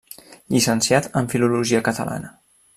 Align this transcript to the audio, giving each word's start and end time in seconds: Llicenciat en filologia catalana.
Llicenciat 0.55 1.11
en 1.21 1.31
filologia 1.35 1.85
catalana. 1.91 2.35